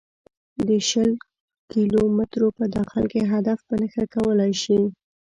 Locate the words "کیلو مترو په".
1.71-2.65